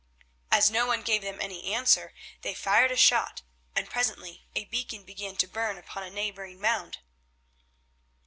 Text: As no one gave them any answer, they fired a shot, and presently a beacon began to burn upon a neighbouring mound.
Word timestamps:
As 0.49 0.71
no 0.71 0.87
one 0.87 1.03
gave 1.03 1.21
them 1.21 1.39
any 1.39 1.65
answer, 1.75 2.11
they 2.41 2.55
fired 2.55 2.89
a 2.91 2.97
shot, 2.97 3.43
and 3.75 3.87
presently 3.87 4.47
a 4.55 4.65
beacon 4.65 5.03
began 5.03 5.35
to 5.35 5.45
burn 5.47 5.77
upon 5.77 6.01
a 6.01 6.09
neighbouring 6.09 6.59
mound. 6.59 6.97